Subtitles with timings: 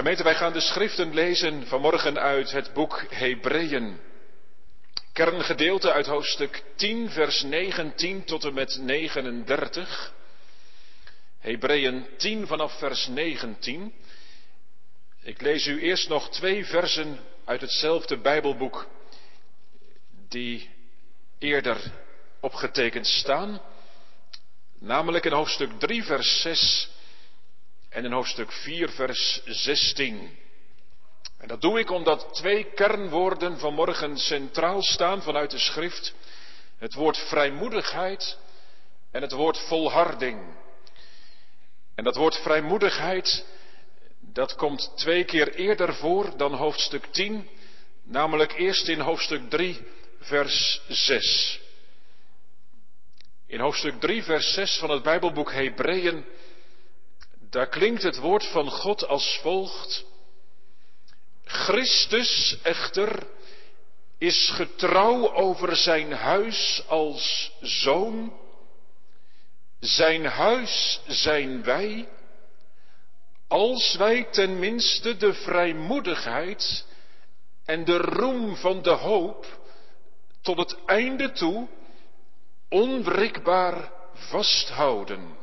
[0.00, 4.00] Gemeente, wij gaan de schriften lezen vanmorgen uit het boek Hebreeën.
[5.12, 10.12] Kerngedeelte uit hoofdstuk 10, vers 19 tot en met 39.
[11.38, 13.92] Hebreeën 10 vanaf vers 19.
[15.22, 18.86] Ik lees u eerst nog twee versen uit hetzelfde Bijbelboek
[20.28, 20.70] die
[21.38, 21.92] eerder
[22.40, 23.60] opgetekend staan.
[24.78, 26.88] Namelijk in hoofdstuk 3, vers 6
[27.90, 30.38] en in hoofdstuk 4, vers 16.
[31.38, 36.14] En dat doe ik omdat twee kernwoorden vanmorgen centraal staan vanuit de schrift.
[36.78, 38.38] Het woord vrijmoedigheid
[39.10, 40.54] en het woord volharding.
[41.94, 43.44] En dat woord vrijmoedigheid,
[44.20, 47.48] dat komt twee keer eerder voor dan hoofdstuk 10,
[48.04, 49.86] namelijk eerst in hoofdstuk 3,
[50.20, 51.60] vers 6.
[53.46, 56.24] In hoofdstuk 3, vers 6 van het Bijbelboek Hebreeën
[57.50, 60.04] daar klinkt het woord van God als volgt.
[61.44, 63.26] Christus echter
[64.18, 68.32] is getrouw over zijn huis als zoon.
[69.80, 72.08] Zijn huis zijn wij,
[73.48, 76.86] als wij tenminste de vrijmoedigheid
[77.64, 79.46] en de roem van de hoop
[80.40, 81.68] tot het einde toe
[82.68, 85.36] onwrikbaar vasthouden.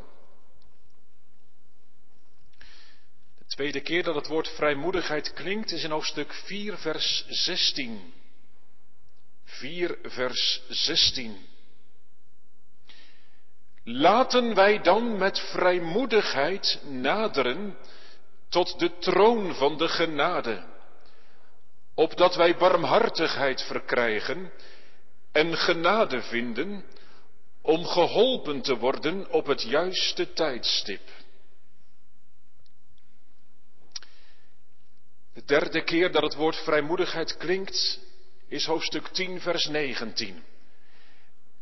[3.58, 8.13] Tweede keer dat het woord vrijmoedigheid klinkt is in hoofdstuk 4, vers 16.
[9.44, 11.38] 4, vers 16.
[13.83, 17.78] Laten wij dan met vrijmoedigheid naderen
[18.50, 20.63] tot de troon van de genade,
[21.94, 24.52] opdat wij barmhartigheid verkrijgen
[25.31, 26.85] en genade vinden
[27.61, 31.02] om geholpen te worden op het juiste tijdstip.
[35.38, 37.99] De derde keer dat het woord vrijmoedigheid klinkt
[38.47, 40.44] is hoofdstuk 10, vers 19.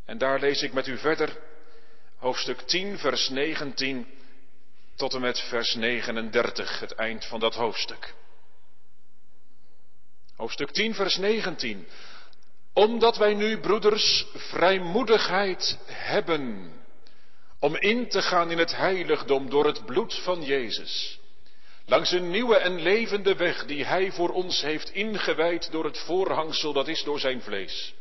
[0.05, 1.37] En daar lees ik met u verder
[2.17, 4.07] hoofdstuk 10, vers 19
[4.95, 8.13] tot en met vers 39, het eind van dat hoofdstuk.
[10.35, 11.87] Hoofdstuk 10, vers 19.
[12.73, 16.71] Omdat wij nu, broeders, vrijmoedigheid hebben
[17.59, 21.19] om in te gaan in het heiligdom door het bloed van Jezus
[21.87, 26.73] Langs een nieuwe en levende weg die Hij voor ons heeft ingewijd door het voorhangsel
[26.73, 27.93] dat is door zijn vlees.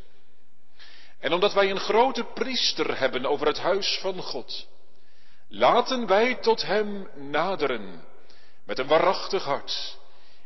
[1.20, 4.66] En omdat wij een grote priester hebben over het huis van God,
[5.48, 8.04] laten wij tot Hem naderen
[8.66, 9.98] met een waarachtig hart,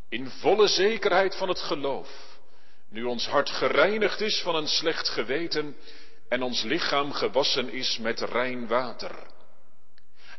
[0.09, 2.39] in volle zekerheid van het geloof,
[2.91, 5.77] nu ons hart gereinigd is van een slecht geweten
[6.29, 9.27] en ons lichaam gewassen is met rein water.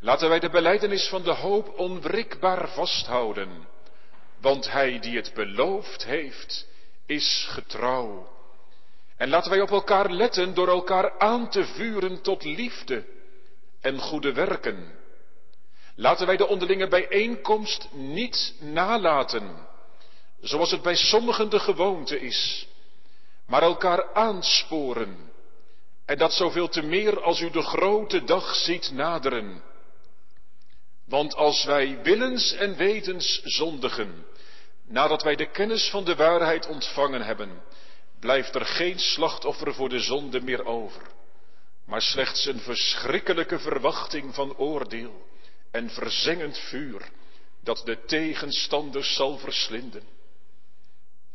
[0.02, 3.68] Laten wij de beleidenis van de hoop onwrikbaar vasthouden,
[4.42, 6.68] want hij die het beloofd heeft,
[7.06, 8.28] is getrouw.
[9.18, 13.06] En laten wij op elkaar letten door elkaar aan te vuren tot liefde
[13.82, 14.98] en goede werken.
[15.96, 19.68] Laten wij de onderlinge bijeenkomst niet nalaten,
[20.42, 22.68] zoals het bij sommigen de gewoonte is,
[23.48, 25.32] maar elkaar aansporen.
[26.06, 29.69] En dat zoveel te meer als u de grote dag ziet naderen.
[31.10, 34.26] Want als wij willens en wetens zondigen,
[34.88, 37.62] nadat wij de kennis van de waarheid ontvangen hebben,
[38.20, 41.02] blijft er geen slachtoffer voor de zonde meer over,
[41.86, 45.28] maar slechts een verschrikkelijke verwachting van oordeel
[45.72, 47.10] en verzengend vuur
[47.64, 50.04] dat de tegenstanders zal verslinden.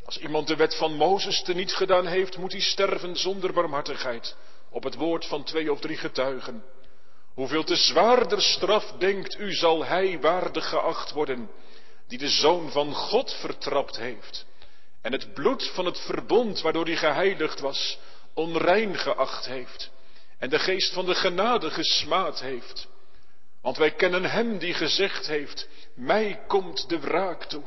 [0.04, 4.36] Als iemand de wet van Mozes te niet gedaan heeft, moet hij sterven zonder barmhartigheid
[4.70, 6.64] op het woord van twee of drie getuigen.
[7.34, 11.50] Hoeveel te zwaarder straf, denkt u, zal hij waardig geacht worden,
[12.06, 14.46] die de Zoon van God vertrapt heeft
[15.04, 17.98] en het bloed van het verbond waardoor hij geheiligd was,
[18.34, 19.90] onrein geacht heeft
[20.38, 22.88] en de geest van de genade gesmaad heeft.
[23.62, 27.62] Want wij kennen hem die gezegd heeft, mij komt de wraak toe,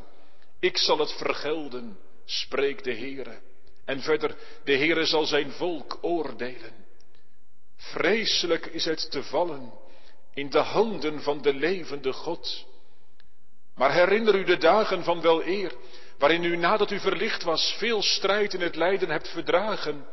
[0.60, 3.40] ik zal het vergelden, spreekt de Heere.
[3.86, 6.87] En verder, de Heere zal zijn volk oordelen.
[7.78, 9.74] Vreselijk is het te vallen
[10.34, 12.66] in de handen van de levende God.
[13.76, 15.74] Maar herinner u de dagen van wel eer,
[16.18, 20.08] waarin u nadat u verlicht was veel strijd in het lijden hebt verdragen.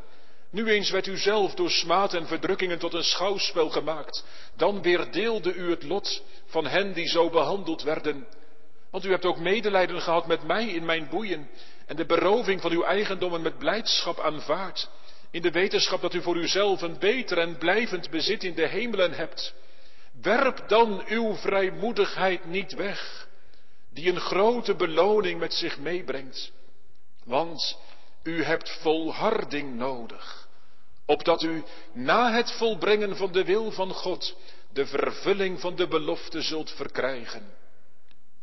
[0.50, 4.24] Nu eens werd u zelf door smaad en verdrukkingen tot een schouwspel gemaakt.
[4.56, 8.26] Dan weer deelde u het lot van hen die zo behandeld werden.
[8.90, 11.50] Want u hebt ook medelijden gehad met mij in mijn boeien
[11.86, 14.88] en de beroving van uw eigendommen met blijdschap aanvaard
[15.34, 19.12] in de wetenschap dat u voor uzelf een beter en blijvend bezit in de hemelen
[19.12, 19.54] hebt.
[20.22, 23.28] Werp dan uw vrijmoedigheid niet weg,
[23.90, 26.52] die een grote beloning met zich meebrengt.
[27.24, 27.78] Want
[28.22, 30.48] u hebt volharding nodig,
[31.06, 34.36] opdat u na het volbrengen van de wil van God
[34.72, 37.54] de vervulling van de belofte zult verkrijgen.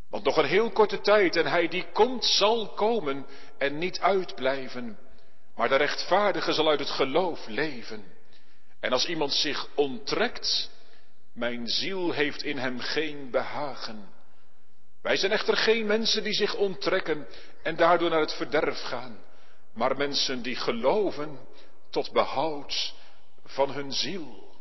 [0.10, 3.26] Want nog een heel korte tijd en hij die komt zal komen
[3.58, 4.98] en niet uitblijven,
[5.62, 8.04] maar de rechtvaardige zal uit het geloof leven.
[8.80, 10.70] En als iemand zich onttrekt,
[11.34, 14.10] mijn ziel heeft in hem geen behagen.
[15.02, 17.28] Wij zijn echter geen mensen die zich onttrekken
[17.64, 19.24] en daardoor naar het verderf gaan,
[19.74, 21.40] maar mensen die geloven
[21.90, 22.94] tot behoud
[23.46, 24.58] van hun ziel.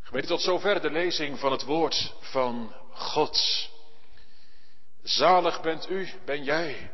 [0.00, 3.70] Gemeente, tot zover de lezing van het woord van God.
[5.02, 6.90] Zalig bent u, ben jij,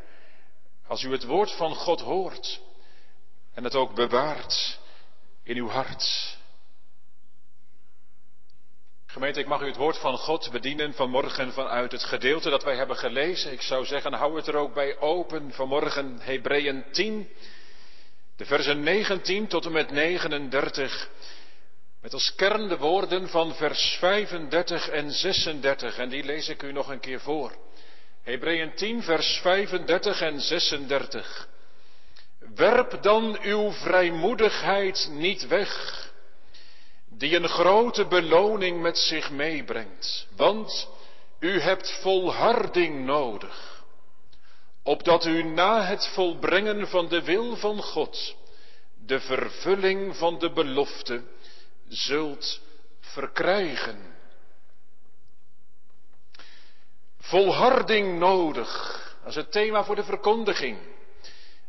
[0.89, 2.61] als u het woord van God hoort
[3.53, 4.79] en het ook bewaart
[5.43, 6.37] in uw hart.
[9.05, 12.75] Gemeente, ik mag u het woord van God bedienen vanmorgen vanuit het gedeelte dat wij
[12.75, 13.51] hebben gelezen.
[13.51, 15.51] Ik zou zeggen, hou het er ook bij open.
[15.51, 17.29] Vanmorgen Hebreeën 10,
[18.35, 21.09] de versen 19 tot en met 39.
[22.01, 25.97] Met als kern de woorden van vers 35 en 36.
[25.97, 27.68] En die lees ik u nog een keer voor.
[28.29, 31.47] Hebreeën 10, vers 35 en 36.
[32.55, 36.11] Werp dan uw vrijmoedigheid niet weg
[37.09, 40.27] die een grote beloning met zich meebrengt.
[40.35, 40.89] Want
[41.39, 43.83] u hebt volharding nodig,
[44.83, 48.35] opdat u na het volbrengen van de wil van God
[49.05, 51.23] de vervulling van de belofte
[51.87, 52.61] zult
[52.99, 54.17] verkrijgen.
[57.29, 60.77] Volharding nodig, dat is het thema voor de verkondiging.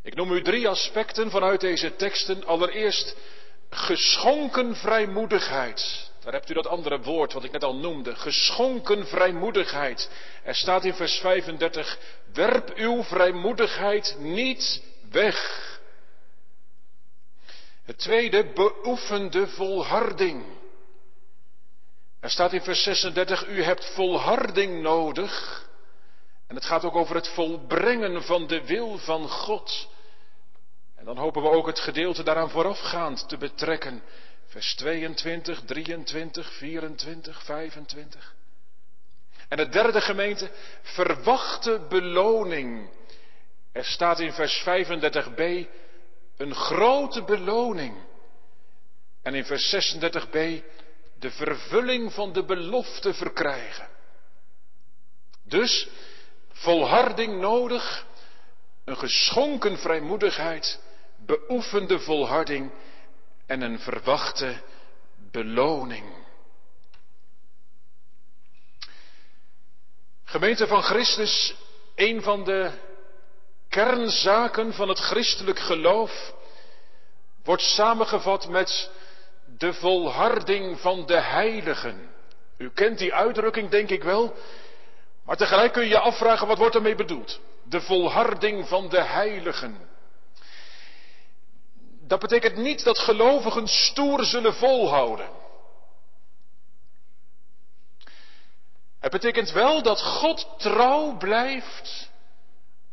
[0.02, 2.46] Ik noem u drie aspecten vanuit deze teksten.
[2.46, 3.16] Allereerst
[3.70, 6.10] geschonken vrijmoedigheid.
[6.22, 8.14] Daar hebt u dat andere woord wat ik net al noemde.
[8.14, 10.10] Geschonken vrijmoedigheid.
[10.44, 11.98] Er staat in vers 35,
[12.32, 15.68] werp uw vrijmoedigheid niet weg.
[17.84, 20.59] Het tweede, beoefende volharding.
[22.20, 25.64] Er staat in vers 36, u hebt volharding nodig.
[26.46, 29.88] En het gaat ook over het volbrengen van de wil van God.
[30.96, 34.02] En dan hopen we ook het gedeelte daaraan voorafgaand te betrekken.
[34.46, 38.34] Vers 22, 23, 24, 25.
[39.48, 40.50] En het derde gemeente,
[40.82, 42.90] verwachte beloning.
[43.72, 45.68] Er staat in vers 35b
[46.36, 47.96] een grote beloning.
[49.22, 50.62] En in vers 36b
[51.20, 53.88] de vervulling van de belofte verkrijgen.
[55.42, 55.88] Dus
[56.52, 58.06] volharding nodig,
[58.84, 60.80] een geschonken vrijmoedigheid
[61.26, 62.72] beoefende volharding
[63.46, 64.62] en een verwachte
[65.30, 66.18] beloning.
[70.24, 71.54] Gemeente van Christus,
[71.94, 72.70] een van de
[73.68, 76.34] kernzaken van het christelijk geloof
[77.44, 78.90] wordt samengevat met
[79.60, 82.10] de volharding van de heiligen.
[82.56, 84.34] U kent die uitdrukking, denk ik wel,
[85.24, 87.40] maar tegelijk kun je je afvragen wat wordt ermee bedoeld.
[87.64, 89.88] De volharding van de heiligen.
[92.06, 95.28] Dat betekent niet dat gelovigen stoer zullen volhouden.
[99.00, 102.10] Het betekent wel dat God trouw blijft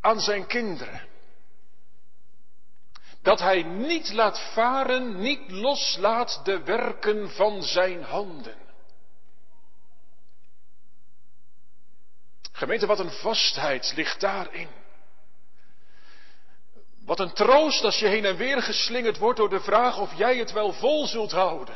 [0.02, 1.08] aan zijn kinderen.
[3.22, 8.58] Dat hij niet laat varen, niet loslaat de werken van zijn handen.
[12.52, 14.70] Gemeente, wat een vastheid ligt daarin.
[17.06, 20.38] Wat een troost als je heen en weer geslingerd wordt door de vraag of jij
[20.38, 21.76] het wel vol zult houden.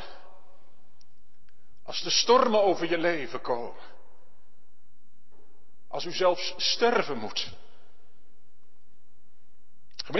[1.84, 3.82] Als de stormen over je leven komen.
[5.88, 7.52] Als u zelfs sterven moet.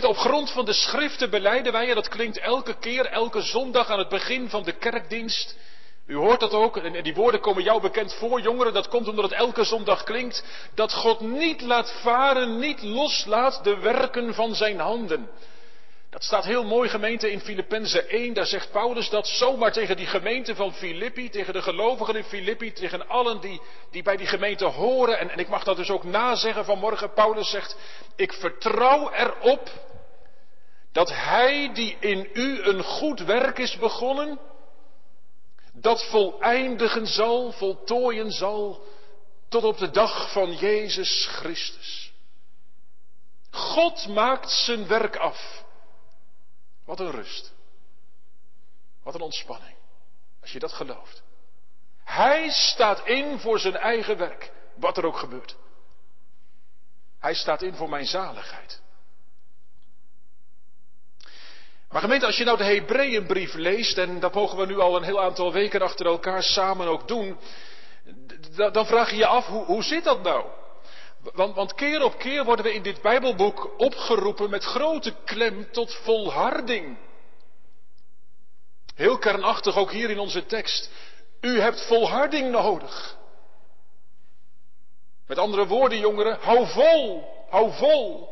[0.00, 3.98] Op grond van de schriften beleiden wij, en dat klinkt elke keer, elke zondag aan
[3.98, 5.56] het begin van de kerkdienst,
[6.06, 9.24] u hoort dat ook, en die woorden komen jou bekend voor, jongeren, dat komt omdat
[9.24, 10.44] het elke zondag klinkt,
[10.74, 15.28] dat God niet laat varen, niet loslaat de werken van zijn handen.
[16.12, 20.06] Dat staat heel mooi gemeente in Filippenzen 1, daar zegt Paulus dat zomaar tegen die
[20.06, 24.64] gemeente van Filippi, tegen de gelovigen in Filippi, tegen allen die, die bij die gemeente
[24.64, 25.18] horen.
[25.18, 27.12] En, en ik mag dat dus ook nazeggen vanmorgen.
[27.12, 27.76] Paulus zegt,
[28.16, 29.70] ik vertrouw erop
[30.92, 34.38] dat hij die in u een goed werk is begonnen,
[35.72, 38.82] dat voleindigen zal, voltooien zal,
[39.48, 42.12] tot op de dag van Jezus Christus.
[43.50, 45.61] God maakt zijn werk af.
[46.84, 47.52] Wat een rust.
[49.02, 49.76] Wat een ontspanning.
[50.40, 51.22] Als je dat gelooft.
[52.04, 55.56] Hij staat in voor zijn eigen werk, wat er ook gebeurt.
[57.18, 58.80] Hij staat in voor mijn zaligheid.
[61.90, 65.02] Maar gemeente, als je nou de Hebreeënbrief leest, en dat mogen we nu al een
[65.02, 67.38] heel aantal weken achter elkaar samen ook doen,
[68.72, 70.46] dan vraag je je af, hoe, hoe zit dat nou?
[71.22, 75.94] Want, want keer op keer worden we in dit Bijbelboek opgeroepen met grote klem tot
[75.94, 76.98] volharding.
[78.94, 80.90] Heel kernachtig ook hier in onze tekst.
[81.40, 83.16] U hebt volharding nodig.
[85.26, 88.31] Met andere woorden, jongeren, hou vol, hou vol.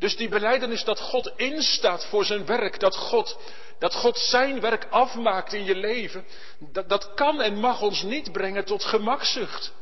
[0.00, 3.38] Dus die beleidenis dat God instaat voor zijn werk, dat God,
[3.78, 6.24] dat God zijn werk afmaakt in je leven,
[6.58, 9.72] dat, dat kan en mag ons niet brengen tot gemakzucht,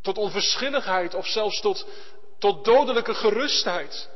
[0.00, 1.86] tot onverschilligheid of zelfs tot,
[2.38, 4.08] tot dodelijke gerustheid.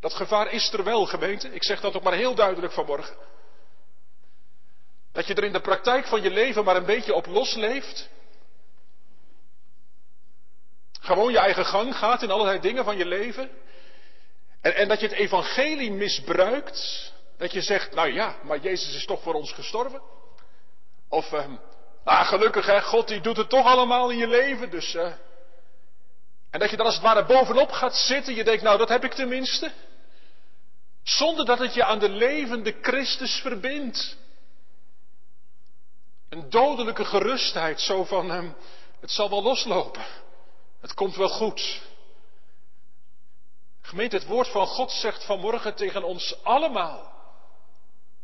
[0.00, 1.48] Dat gevaar is er wel, gemeente.
[1.48, 3.16] Ik zeg dat ook maar heel duidelijk vanmorgen.
[5.12, 8.08] Dat je er in de praktijk van je leven maar een beetje op losleeft.
[11.10, 13.50] Gewoon je eigen gang gaat in allerlei dingen van je leven.
[14.60, 17.12] En, en dat je het evangelie misbruikt.
[17.38, 20.02] Dat je zegt, nou ja, maar Jezus is toch voor ons gestorven.
[21.08, 21.44] Of, uh,
[22.04, 24.70] ah gelukkig hè, God die doet het toch allemaal in je leven.
[24.70, 25.12] Dus, uh,
[26.50, 28.34] en dat je er als het ware bovenop gaat zitten.
[28.34, 29.70] Je denkt, nou dat heb ik tenminste.
[31.02, 34.16] Zonder dat het je aan de levende Christus verbindt.
[36.28, 38.56] Een dodelijke gerustheid, zo van hem,
[39.00, 40.28] het zal wel loslopen.
[40.80, 41.82] Het komt wel goed.
[43.80, 47.12] Gemeente, het woord van God zegt vanmorgen tegen ons allemaal.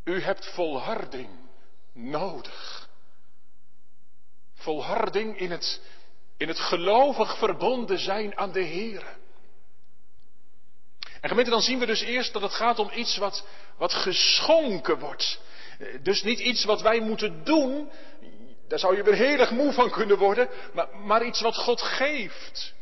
[0.05, 1.29] U hebt volharding
[1.93, 2.89] nodig.
[4.55, 5.81] Volharding in het,
[6.37, 9.17] in het gelovig verbonden zijn aan de Heer.
[11.21, 13.47] En gemeente, dan zien we dus eerst dat het gaat om iets wat,
[13.77, 15.41] wat geschonken wordt.
[16.03, 17.91] Dus niet iets wat wij moeten doen,
[18.69, 21.83] daar zou je weer heel erg moe van kunnen worden, maar, maar iets wat God
[21.83, 22.75] geeft.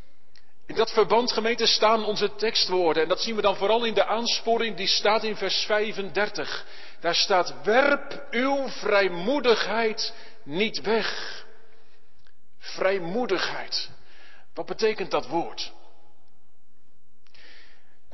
[0.66, 3.02] In dat verband, gemeente, staan onze tekstwoorden.
[3.02, 6.66] En dat zien we dan vooral in de aansporing die staat in vers 35.
[7.00, 11.44] Daar staat, werp uw vrijmoedigheid niet weg.
[12.58, 13.90] Vrijmoedigheid.
[14.54, 15.72] Wat betekent dat woord?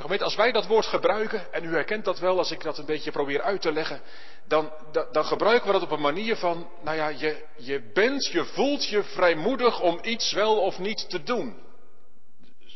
[0.01, 2.85] Gemeente, als wij dat woord gebruiken, en u herkent dat wel als ik dat een
[2.85, 4.01] beetje probeer uit te leggen,
[4.47, 8.27] dan, dan, dan gebruiken we dat op een manier van, nou ja, je, je bent,
[8.27, 11.63] je voelt je vrijmoedig om iets wel of niet te doen.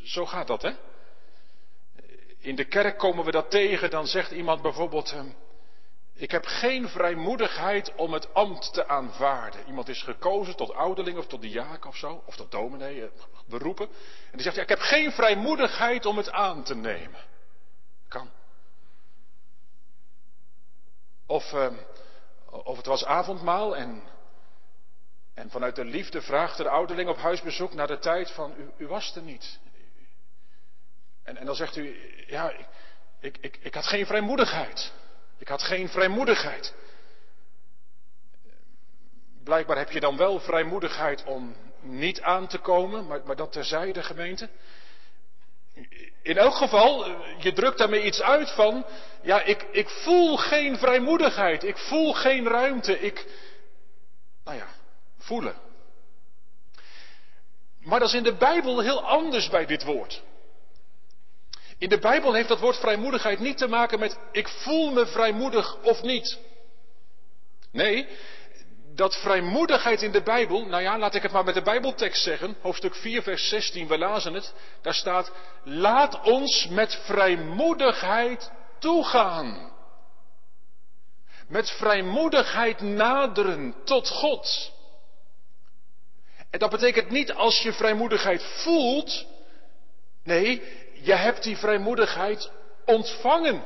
[0.04, 0.70] Zo gaat dat, hè?
[2.38, 5.28] In de kerk komen we dat tegen, dan zegt iemand bijvoorbeeld, ehm,
[6.14, 9.66] ik heb geen vrijmoedigheid om het ambt te aanvaarden.
[9.66, 13.10] Iemand is gekozen tot ouderling of tot diaken of zo, of tot dominee, eh,
[13.46, 13.88] beroepen.
[14.30, 17.20] En die zegt, ik heb geen vrijmoedigheid om het aan te nemen.
[18.08, 18.30] Kan.
[21.26, 21.72] Of, uh,
[22.50, 24.02] of het was avondmaal en,
[25.34, 28.86] en vanuit de liefde vraagt de ouderling op huisbezoek naar de tijd van, u, u
[28.86, 29.58] was er niet.
[31.22, 32.52] En, en dan zegt u, ja,
[33.20, 34.92] ik, ik, ik had geen vrijmoedigheid.
[35.38, 36.74] Ik had geen vrijmoedigheid.
[39.44, 44.02] Blijkbaar heb je dan wel vrijmoedigheid om niet aan te komen, maar, maar dat terzijde
[44.02, 44.48] gemeente.
[46.22, 47.06] In elk geval,
[47.38, 48.86] je drukt daarmee iets uit van,
[49.22, 53.26] ja, ik, ik voel geen vrijmoedigheid, ik voel geen ruimte, ik,
[54.44, 54.66] nou ja,
[55.18, 55.54] voelen.
[57.78, 60.22] Maar dat is in de Bijbel heel anders bij dit woord.
[61.78, 65.76] In de Bijbel heeft dat woord vrijmoedigheid niet te maken met ik voel me vrijmoedig
[65.82, 66.38] of niet.
[67.72, 68.08] Nee,
[68.94, 72.56] dat vrijmoedigheid in de Bijbel, nou ja, laat ik het maar met de Bijbeltekst zeggen,
[72.60, 75.32] hoofdstuk 4, vers 16, we lazen het, daar staat,
[75.64, 79.72] laat ons met vrijmoedigheid toegaan.
[81.48, 84.72] Met vrijmoedigheid naderen tot God.
[86.50, 89.26] En dat betekent niet als je vrijmoedigheid voelt,
[90.24, 90.62] nee,
[91.04, 92.50] je hebt die vrijmoedigheid
[92.84, 93.62] ontvangen.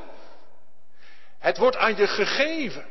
[1.38, 2.87] Het wordt aan je gegeven.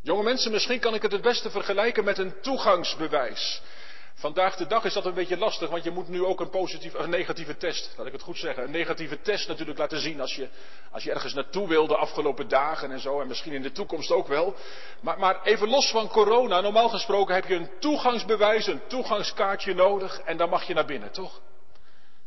[0.00, 3.62] Jonge mensen, misschien kan ik het het beste vergelijken met een toegangsbewijs.
[4.14, 6.98] Vandaag de dag is dat een beetje lastig, want je moet nu ook een, positieve,
[6.98, 10.34] een negatieve test, laat ik het goed zeggen, een negatieve test natuurlijk laten zien als
[10.34, 10.48] je,
[10.90, 14.10] als je ergens naartoe wil de afgelopen dagen en zo, en misschien in de toekomst
[14.10, 14.54] ook wel.
[15.00, 20.20] Maar, maar even los van corona, normaal gesproken heb je een toegangsbewijs, een toegangskaartje nodig
[20.20, 21.40] en dan mag je naar binnen, toch?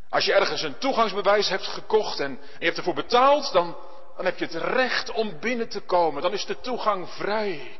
[0.10, 3.78] Als je ergens een toegangsbewijs hebt gekocht en, je hebt ervoor betaald, dan,
[4.16, 6.22] dan heb je het recht om binnen te komen.
[6.22, 7.80] Dan is de toegang vrij.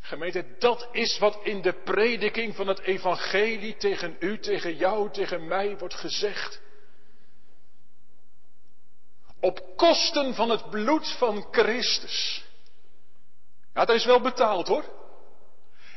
[0.00, 5.48] Gemeente, dat is wat in de prediking van het evangelie tegen u, tegen jou, tegen
[5.48, 6.62] mij wordt gezegd.
[9.44, 12.44] op kosten van het bloed van Christus.
[13.74, 14.84] Ja, dat is wel betaald hoor.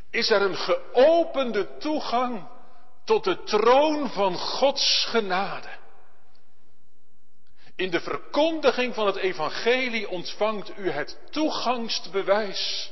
[0.09, 2.47] Is er een geopende toegang
[3.07, 5.69] tot de troon van Gods genade.
[7.75, 12.91] In de verkondiging van het evangelie ontvangt u het toegangsbewijs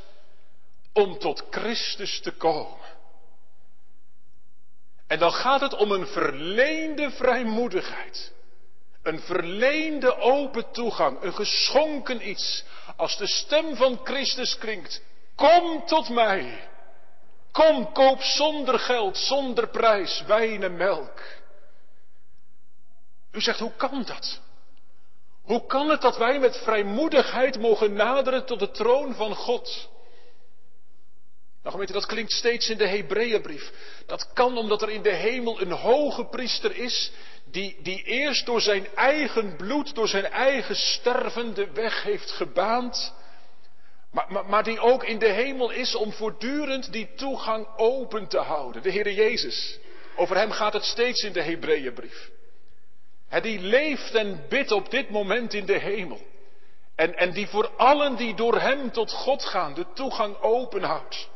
[0.93, 2.85] om tot Christus te komen.
[5.07, 8.33] En dan gaat het om een verleende vrijmoedigheid.
[9.03, 12.63] Een verleende open toegang, een geschonken iets.
[12.95, 15.01] Als de stem van Christus klinkt,
[15.35, 16.73] kom tot mij.
[17.55, 21.21] Kom, koop zonder geld, zonder prijs, wijn en melk.
[23.31, 24.41] U zegt, hoe kan dat?
[25.43, 29.89] Hoe kan het dat wij met vrijmoedigheid mogen naderen tot de troon van God?
[31.61, 33.71] Nou gemeente, dat klinkt steeds in de Hebreeënbrief.
[34.05, 37.11] Dat kan omdat er in de hemel een hoge priester is,
[37.51, 43.13] die, die eerst door zijn eigen bloed, door zijn eigen sterven de weg heeft gebaand.
[44.47, 48.81] Maar, die ook in de hemel is om voortdurend die toegang open te houden.
[48.81, 49.79] De Heere Jezus.
[50.15, 52.31] Over hem gaat het steeds in de Hebreeënbrief.
[53.41, 56.21] Die leeft en bidt op dit moment in de hemel.
[56.95, 61.29] En, en die voor allen die door hem tot God gaan de toegang openhoudt.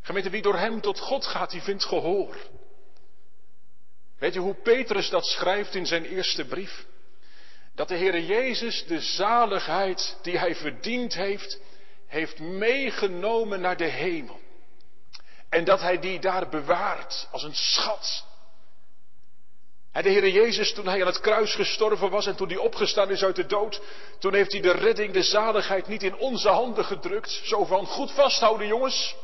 [0.00, 2.36] Gemeente, wie door hem tot God gaat, die vindt gehoor.
[4.18, 6.86] Weet je hoe Petrus dat schrijft in zijn eerste brief?
[7.80, 11.60] Dat de Heere Jezus de zaligheid die hij verdiend heeft,
[12.06, 14.40] heeft meegenomen naar de hemel.
[15.48, 18.26] En dat hij die daar bewaart als een schat.
[19.92, 23.10] En de Heere Jezus, toen hij aan het kruis gestorven was en toen hij opgestaan
[23.10, 23.82] is uit de dood,
[24.18, 27.30] toen heeft hij de redding, de zaligheid niet in onze handen gedrukt.
[27.30, 29.16] Zo van, goed vasthouden jongens.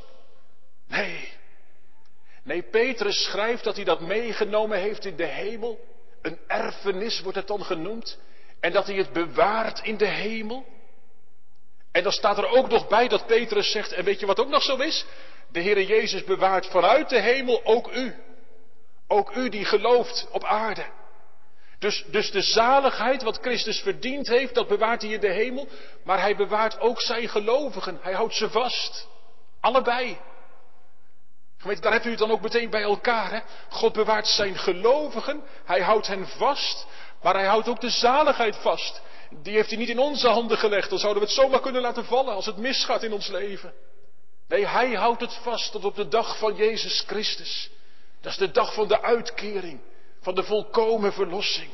[0.88, 1.32] Nee.
[2.42, 5.80] Nee, Petrus schrijft dat hij dat meegenomen heeft in de hemel.
[6.22, 8.18] Een erfenis wordt het dan genoemd.
[8.60, 10.66] En dat hij het bewaart in de hemel.
[11.92, 14.48] En dan staat er ook nog bij dat Petrus zegt, en weet je wat ook
[14.48, 15.04] nog zo is?
[15.50, 18.14] De Heere Jezus bewaart vanuit de hemel ook u.
[19.08, 20.84] Ook u die gelooft op aarde.
[21.78, 25.68] Dus, dus de zaligheid wat Christus verdiend heeft, dat bewaart hij in de hemel.
[26.04, 27.98] Maar hij bewaart ook zijn gelovigen.
[28.02, 29.08] Hij houdt ze vast.
[29.60, 30.18] Allebei.
[31.80, 33.30] Daar hebt u het dan ook meteen bij elkaar.
[33.30, 33.40] Hè?
[33.68, 35.42] God bewaart zijn gelovigen.
[35.64, 36.86] Hij houdt hen vast.
[37.22, 39.02] Maar hij houdt ook de zaligheid vast.
[39.42, 40.90] Die heeft hij niet in onze handen gelegd.
[40.90, 43.72] Dan zouden we het zomaar kunnen laten vallen als het misgaat in ons leven.
[44.48, 47.70] Nee, hij houdt het vast tot op de dag van Jezus Christus.
[48.20, 49.80] Dat is de dag van de uitkering.
[50.20, 51.70] Van de volkomen verlossing.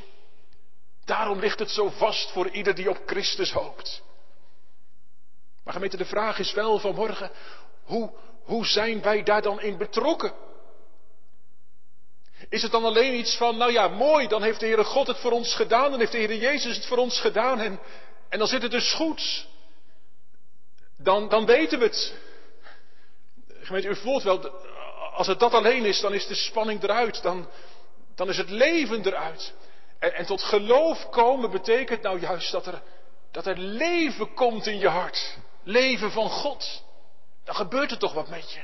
[1.05, 4.03] Daarom ligt het zo vast voor ieder die op Christus hoopt.
[5.65, 7.31] Maar gemeente, de vraag is wel vanmorgen,
[7.85, 8.11] hoe,
[8.43, 10.33] hoe zijn wij daar dan in betrokken?
[12.53, 15.19] Is het dan alleen iets van, nou ja, mooi, dan heeft de Heere God het
[15.19, 17.81] voor ons gedaan, dan heeft de Heere Jezus het voor ons gedaan en,
[18.29, 19.47] en dan zit het dus goed.
[20.97, 22.15] Dan, dan weten we het.
[23.61, 24.49] Gemeente, u voelt wel,
[25.15, 27.49] als het dat alleen is, dan is de spanning eruit, dan,
[28.15, 29.55] dan is het leven eruit.
[29.99, 32.83] En, en tot geloof komen betekent nou juist dat er,
[33.31, 35.37] dat er leven komt in je hart.
[35.63, 36.83] Leven van God.
[37.45, 38.61] Dan gebeurt er toch wat met je.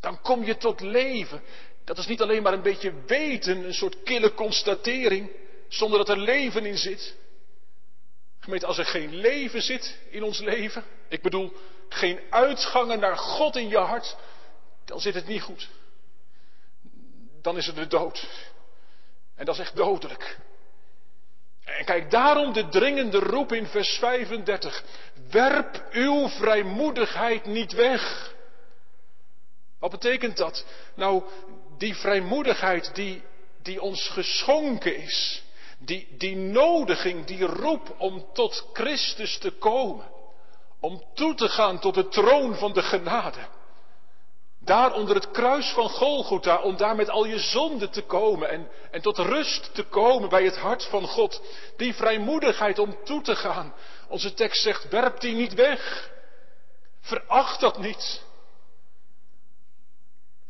[0.00, 1.42] Dan kom je tot leven.
[1.88, 5.30] Dat is niet alleen maar een beetje weten, een soort kille constatering,
[5.68, 7.14] zonder dat er leven in zit.
[8.38, 11.52] Gemeente, als er geen leven zit in ons leven, ik bedoel
[11.88, 14.16] geen uitgangen naar God in je hart,
[14.84, 15.68] dan zit het niet goed.
[17.42, 18.28] Dan is het de dood.
[19.34, 20.38] En dat is echt dodelijk.
[21.64, 24.84] En kijk, daarom de dringende roep in vers 35.
[25.30, 28.34] Werp uw vrijmoedigheid niet weg.
[29.78, 30.64] Wat betekent dat?
[30.94, 31.22] Nou,
[31.78, 33.22] die vrijmoedigheid die,
[33.62, 35.42] die ons geschonken is,
[35.78, 40.06] die, die nodiging, die roep om tot Christus te komen,
[40.80, 43.46] om toe te gaan tot de troon van de genade.
[44.68, 48.70] Daar onder het kruis van Golgotha, om daar met al je zonden te komen en,
[48.90, 51.42] en tot rust te komen bij het hart van God.
[51.76, 53.74] Die vrijmoedigheid om toe te gaan.
[54.08, 56.10] Onze tekst zegt, werp die niet weg.
[57.00, 58.22] Veracht dat niet.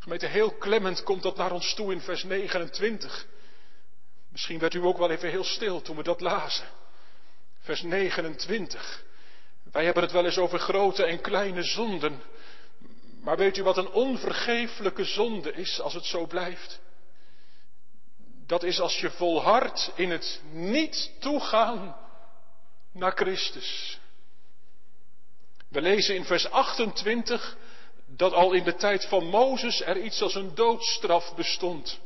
[0.09, 3.27] Gemeente, heel klemmend komt dat naar ons toe in vers 29.
[4.29, 6.67] Misschien werd u ook wel even heel stil toen we dat lazen.
[7.59, 9.03] Vers 29.
[9.71, 12.21] Wij hebben het wel eens over grote en kleine zonden.
[13.21, 16.79] Maar weet u wat een onvergeeflijke zonde is als het zo blijft?
[18.45, 21.95] Dat is als je volhardt in het niet toegaan
[22.91, 23.99] naar Christus.
[25.67, 27.57] We lezen in vers 28
[28.19, 31.99] dat al in de tijd van Mozes er iets als een doodstraf bestond.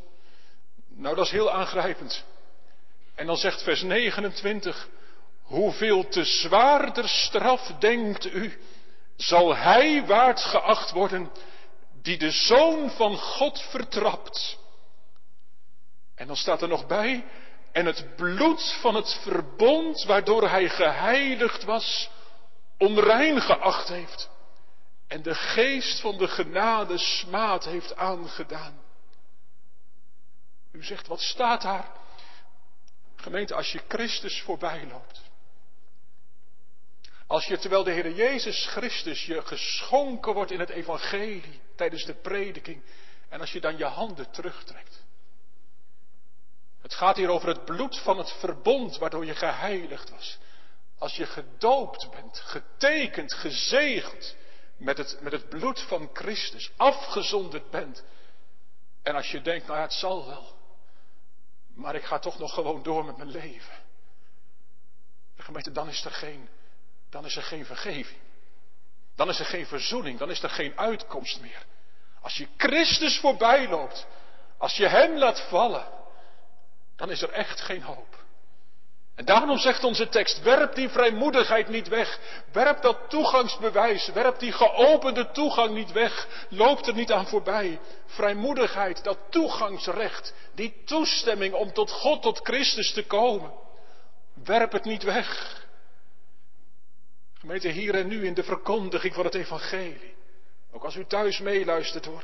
[0.88, 2.24] Nou, dat is heel aangrijpend.
[3.16, 4.88] En dan zegt vers 29,
[5.42, 8.60] hoeveel te zwaarder straf denkt u,
[9.16, 11.32] zal hij waard geacht worden
[12.02, 14.58] die de zoon van God vertrapt.
[16.16, 17.26] En dan staat er nog bij,
[17.72, 22.10] en het bloed van het verbond waardoor hij geheiligd was,
[22.78, 24.32] onrein geacht heeft.
[25.08, 28.82] En de geest van de genade smaad heeft aangedaan.
[30.72, 31.92] U zegt, wat staat daar?
[33.16, 35.22] Gemeente, als je Christus voorbij loopt.
[37.28, 42.14] Als je terwijl de Heer Jezus Christus je geschonken wordt in het evangelie tijdens de
[42.14, 42.84] prediking.
[43.30, 45.04] En als je dan je handen terugtrekt.
[46.82, 50.38] Het gaat hier over het bloed van het verbond waardoor je geheiligd was.
[50.98, 54.36] Als je gedoopt bent, getekend, gezegeld
[54.78, 58.04] met het, met het bloed van Christus, afgezonderd bent.
[59.04, 60.56] En als je denkt, nou ja, het zal wel.
[61.76, 63.82] Maar ik ga toch nog gewoon door met mijn leven.
[65.38, 66.50] Gemeente, dan is er geen,
[67.10, 68.20] dan is er geen vergeving.
[69.16, 71.66] Dan is er geen verzoening, dan is er geen uitkomst meer.
[72.22, 74.08] Als je Christus voorbij loopt,
[74.58, 75.88] als je Hem laat vallen,
[76.96, 78.23] dan is er echt geen hoop.
[79.16, 82.20] En daarom zegt onze tekst, werp die vrijmoedigheid niet weg.
[82.52, 86.28] Werp dat toegangsbewijs, werp die geopende toegang niet weg.
[86.50, 87.80] Loop er niet aan voorbij.
[88.06, 93.54] Vrijmoedigheid, dat toegangsrecht, die toestemming om tot God, tot Christus te komen.
[94.44, 95.62] Werp het niet weg.
[97.40, 100.16] Gemeente, hier en nu in de verkondiging van het evangelie.
[100.72, 102.24] Ook als u thuis meeluistert hoor,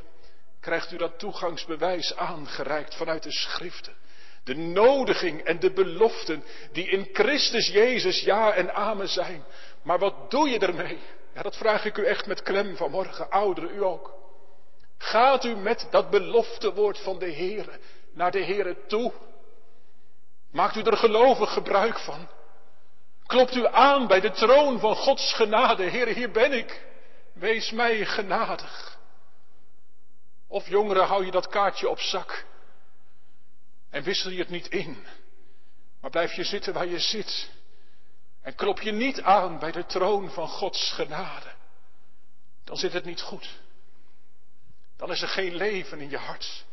[0.60, 3.94] krijgt u dat toegangsbewijs aangereikt vanuit de schriften.
[4.44, 9.44] De nodiging en de beloften die in Christus Jezus ja en amen zijn.
[9.82, 10.98] Maar wat doe je ermee?
[11.34, 14.14] Ja, dat vraag ik u echt met klem vanmorgen, ouderen, u ook.
[14.98, 17.78] Gaat u met dat beloftewoord van de Heer
[18.14, 19.12] naar de Heer toe?
[20.52, 22.28] Maakt u er gelovig gebruik van?
[23.26, 25.82] Klopt u aan bij de troon van Gods genade.
[25.82, 26.86] Heer, hier ben ik.
[27.34, 28.98] Wees mij genadig.
[30.48, 32.44] Of jongeren, hou je dat kaartje op zak
[33.90, 35.06] en wissel je het niet in,
[36.00, 37.50] maar blijf je zitten waar je zit.
[38.42, 41.52] En klop je niet aan bij de troon van Gods genade.
[42.64, 43.60] Dan zit het niet goed.
[44.96, 46.64] Dan is er geen leven in je hart.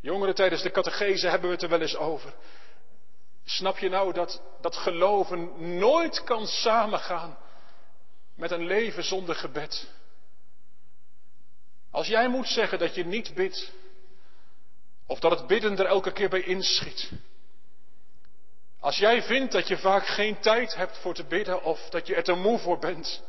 [0.00, 2.34] Jongeren, tijdens de catechese hebben we het er wel eens over.
[3.44, 7.38] Snap je nou dat, dat geloven nooit kan samengaan
[8.34, 9.88] met een leven zonder gebed?
[11.90, 13.72] Als jij moet zeggen dat je niet bidt,
[15.08, 17.10] of dat het bidden er elke keer bij inschiet.
[18.80, 22.14] Als jij vindt dat je vaak geen tijd hebt voor te bidden of dat je
[22.14, 23.22] er te moe voor bent.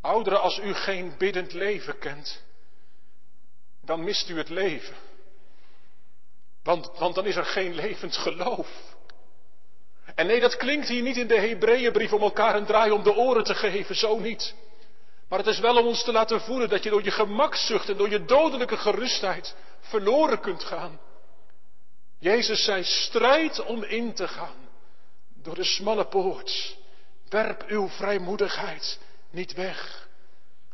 [0.00, 2.42] Ouderen, als u geen biddend leven kent,
[3.82, 4.96] dan mist u het leven.
[6.62, 8.68] Want, want dan is er geen levend geloof.
[10.14, 13.14] En nee, dat klinkt hier niet in de Hebreeënbrief om elkaar een draai om de
[13.14, 14.54] oren te geven, zo niet.
[15.28, 17.96] Maar het is wel om ons te laten voelen dat je door je gemakzucht en
[17.96, 19.54] door je dodelijke gerustheid
[19.88, 21.00] verloren kunt gaan.
[22.18, 24.68] Jezus zei, strijd om in te gaan
[25.42, 26.76] door de smalle poort.
[27.28, 28.98] Werp uw vrijmoedigheid
[29.30, 30.08] niet weg.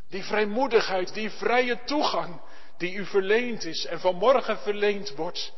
[0.09, 2.41] Die vrijmoedigheid, die vrije toegang
[2.77, 5.53] die u verleend is en vanmorgen verleend wordt.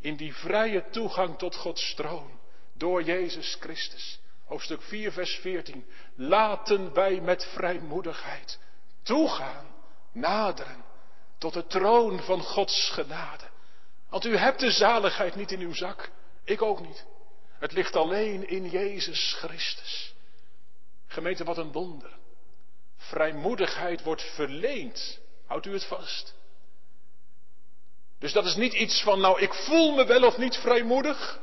[0.00, 2.40] In die vrije toegang tot Gods troon
[2.74, 4.20] door Jezus Christus.
[4.44, 5.84] Hoofdstuk 4, vers 14.
[6.14, 8.58] Laten wij met vrijmoedigheid
[9.02, 9.66] toegaan,
[10.12, 10.84] naderen
[11.40, 13.44] tot de troon van Gods genade.
[14.08, 16.10] Want u hebt de zaligheid niet in uw zak,
[16.44, 17.04] ik ook niet.
[17.58, 20.14] Het ligt alleen in Jezus Christus.
[21.06, 22.18] Gemeente, wat een wonder.
[22.96, 25.18] Vrijmoedigheid wordt verleend.
[25.46, 26.34] Houdt u het vast.
[28.18, 31.40] Dus dat is niet iets van, nou, ik voel me wel of niet vrijmoedig.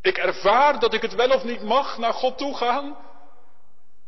[0.00, 2.96] Ik ervaar dat ik het wel of niet mag naar God toe gaan.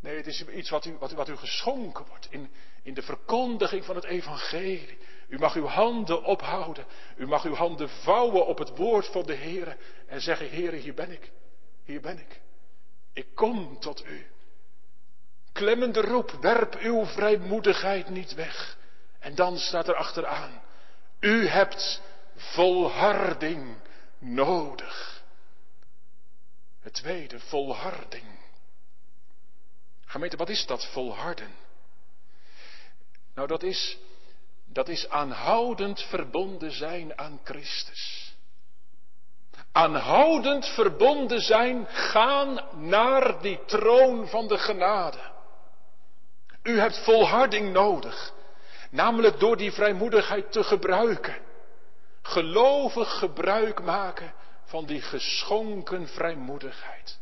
[0.01, 2.51] Nee, het is iets wat u, wat, wat u geschonken wordt in,
[2.85, 4.99] in de verkondiging van het evangelie.
[5.29, 6.87] U mag uw handen ophouden.
[7.17, 10.95] U mag uw handen vouwen op het woord van de Heer en zeggen, Heer, hier
[10.95, 11.31] ben ik.
[11.85, 12.41] Hier ben ik.
[13.13, 14.27] Ik kom tot u.
[15.53, 18.77] Klemmende roep, werp uw vrijmoedigheid niet weg.
[19.19, 20.63] En dan staat er achteraan,
[21.21, 22.03] u hebt
[22.35, 23.77] volharding
[24.19, 25.23] nodig.
[26.81, 28.39] Het tweede, volharding.
[30.05, 31.64] Gemeente, wat is dat volharden?
[33.35, 33.99] Nou, dat is,
[34.67, 38.33] dat is aanhoudend verbonden zijn aan Christus.
[39.73, 45.33] Aanhoudend verbonden zijn, gaan naar die troon van de genade.
[46.63, 48.33] U hebt volharding nodig,
[48.91, 51.37] namelijk door die vrijmoedigheid te gebruiken.
[52.23, 57.19] Gelovig gebruik maken van die geschonken vrijmoedigheid.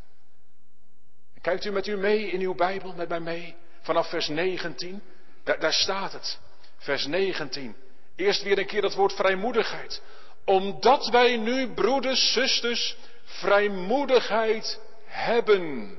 [1.41, 5.03] Kijkt u met u mee in uw Bijbel, met mij mee, vanaf vers 19.
[5.45, 6.39] Daar, staat het.
[6.79, 7.77] Vers 19.
[8.17, 10.03] Eerst weer een keer dat woord vrijmoedigheid.
[10.45, 15.95] Omdat wij nu, broeders, zusters, vrijmoedigheid hebben.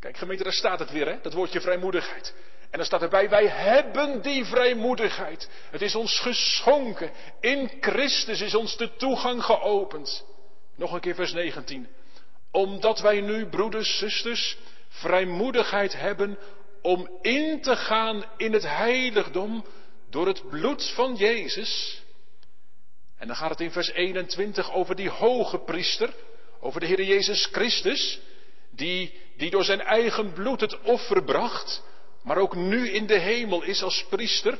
[0.00, 1.20] Kijk gemeente, daar staat het weer, hè?
[1.22, 2.34] dat woordje vrijmoedigheid.
[2.70, 5.48] En dan staat erbij, wij hebben die vrijmoedigheid.
[5.70, 7.10] Het is ons geschonken.
[7.40, 10.24] In Christus is ons de toegang geopend.
[10.76, 11.88] Nog een keer vers 19.
[12.50, 14.56] Omdat wij nu, broeders, zusters,
[14.88, 16.38] vrijmoedigheid hebben
[16.82, 19.64] om in te gaan in het heiligdom
[20.10, 22.02] door het bloed van Jezus.
[23.18, 26.14] En dan gaat het in vers 21 over die hoge priester,
[26.60, 28.20] over de Heer Jezus Christus,
[28.70, 31.82] die, die door zijn eigen bloed het offer bracht,
[32.22, 34.58] maar ook nu in de hemel is als priester.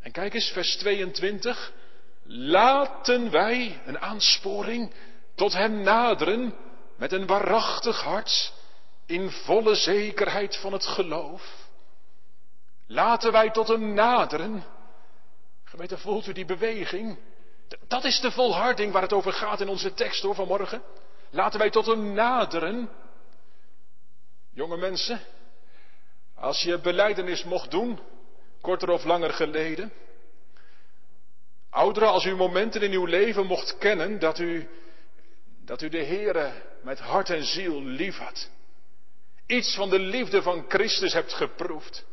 [0.00, 1.72] En kijk eens, vers 22.
[2.24, 4.92] Laten wij, een aansporing,
[5.34, 6.54] tot hem naderen
[6.96, 8.52] met een waarachtig hart,
[9.06, 11.66] in volle zekerheid van het geloof.
[12.86, 14.64] Laten wij tot hem naderen.
[15.64, 17.18] Gemeente, voelt u die beweging?
[17.88, 20.82] Dat is de volharding waar het over gaat in onze tekst hoor vanmorgen.
[21.30, 22.90] Laten wij tot hem naderen.
[24.52, 25.20] Jonge mensen,
[26.34, 27.98] als je beleidenis mocht doen,
[28.60, 29.92] korter of langer geleden.
[31.70, 34.68] Ouderen, als u momenten in uw leven mocht kennen dat u,
[35.64, 38.50] dat u de Heere met hart en ziel lief had.
[39.46, 42.04] Iets van de liefde van Christus hebt geproefd.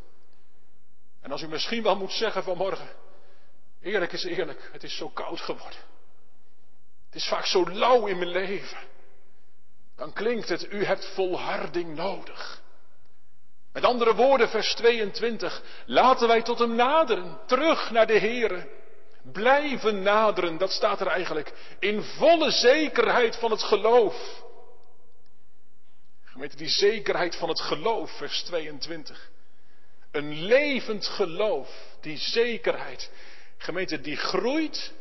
[1.22, 2.90] En als u misschien wel moet zeggen vanmorgen,
[3.82, 5.80] eerlijk is eerlijk, het is zo koud geworden.
[7.06, 8.78] Het is vaak zo lauw in mijn leven.
[9.96, 12.62] Dan klinkt het, u hebt volharding nodig.
[13.74, 15.62] Met andere woorden, vers 22.
[15.86, 18.68] Laten wij tot hem naderen, terug naar de Here.
[19.32, 21.54] Blijven naderen, dat staat er eigenlijk.
[21.80, 24.44] In volle zekerheid van het geloof.
[26.34, 29.30] Gemeente, die zekerheid van het geloof, vers 22.
[30.12, 31.70] Een levend geloof,
[32.02, 33.12] die zekerheid.
[33.58, 34.94] Gemeente, die groeit.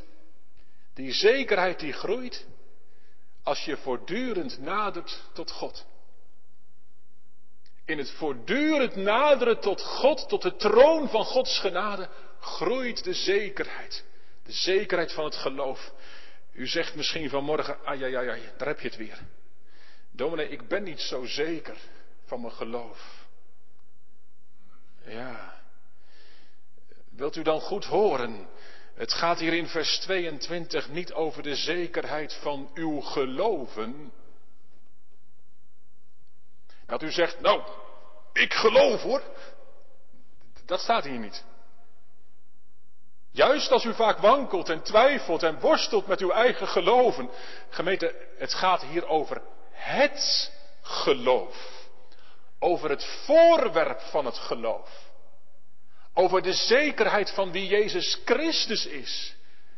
[0.94, 2.46] Die zekerheid die groeit.
[3.42, 5.86] Als je voortdurend nadert tot God.
[7.84, 12.08] In het voortdurend naderen tot God, tot de troon van Gods genade,
[12.40, 14.04] groeit de zekerheid.
[14.44, 15.92] De zekerheid van het geloof.
[16.52, 19.18] U zegt misschien vanmorgen, ai, ai, ai, daar heb je het weer.
[20.12, 21.76] Dominee, ik ben niet zo zeker
[22.24, 23.26] van mijn geloof.
[25.04, 25.60] Ja.
[27.10, 28.48] Wilt u dan goed horen?
[28.94, 34.12] Het gaat hier in vers 22 niet over de zekerheid van uw geloven.
[36.86, 37.62] Dat u zegt, nou,
[38.32, 39.22] ik geloof hoor.
[40.64, 41.44] Dat staat hier niet.
[43.30, 47.30] Juist als u vaak wankelt en twijfelt en worstelt met uw eigen geloven.
[47.68, 51.70] Gemeente, het gaat hier over het geloof.
[52.58, 55.10] Over het voorwerp van het geloof.
[56.14, 59.34] Over de zekerheid van wie Jezus Christus is.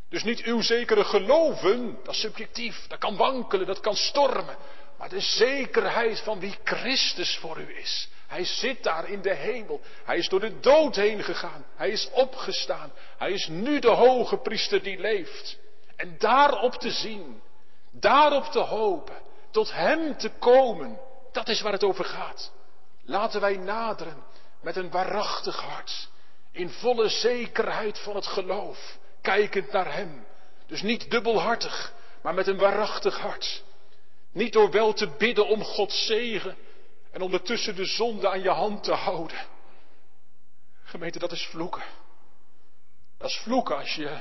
[0.08, 4.56] Dus niet uw zekere geloven, dat is subjectief, dat kan wankelen, dat kan stormen.
[4.98, 8.08] Maar de zekerheid van wie Christus voor u is.
[8.26, 9.80] Hij zit daar in de hemel.
[10.04, 11.64] Hij is door de dood heen gegaan.
[11.76, 12.92] Hij is opgestaan.
[13.18, 15.58] Hij is nu de hoge priester die leeft.
[15.96, 17.42] En daarop te zien,
[17.90, 19.16] daarop te hopen,
[19.54, 21.00] tot Hem te komen,
[21.32, 22.52] dat is waar het over gaat.
[23.04, 24.24] Laten wij naderen
[24.60, 26.08] met een waarachtig hart,
[26.52, 30.26] in volle zekerheid van het geloof, kijkend naar Hem.
[30.66, 33.62] Dus niet dubbelhartig, maar met een waarachtig hart.
[34.32, 36.56] Niet door wel te bidden om Gods zegen
[37.10, 39.46] en ondertussen de zonde aan je hand te houden.
[40.84, 41.82] Gemeente, dat is vloeken.
[43.18, 44.20] Dat is vloeken als je,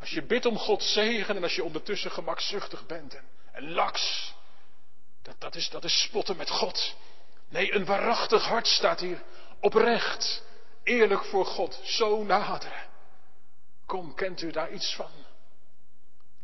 [0.00, 4.34] als je bidt om Gods zegen en als je ondertussen gemakzuchtig bent en, en laks.
[5.24, 6.94] Dat, dat, is, dat is spotten met God.
[7.48, 9.22] Nee, een waarachtig hart staat hier.
[9.60, 10.42] Oprecht,
[10.82, 12.86] eerlijk voor God, zo naderen.
[13.86, 15.10] Kom, kent u daar iets van?